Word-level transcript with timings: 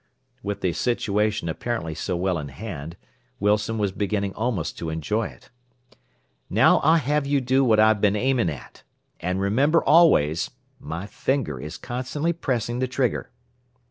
'"With 0.41 0.61
the 0.61 0.73
situation 0.73 1.47
apparently 1.47 1.93
so 1.93 2.15
well 2.17 2.39
in 2.39 2.47
hand, 2.47 2.97
Wilson 3.39 3.77
was 3.77 3.91
beginning 3.91 4.33
almost 4.33 4.75
to 4.79 4.89
enjoy 4.89 5.27
it. 5.27 5.51
"Now 6.49 6.79
I'll 6.79 6.95
have 6.95 7.27
you 7.27 7.39
do 7.39 7.63
what 7.63 7.79
I've 7.79 8.01
been 8.01 8.15
aiming 8.15 8.49
at. 8.49 8.81
And 9.19 9.39
remember 9.39 9.83
always 9.83 10.49
my 10.79 11.05
finger 11.05 11.59
is 11.59 11.77
constantly 11.77 12.33
pressing 12.33 12.79
the 12.79 12.87
trigger!" 12.87 13.29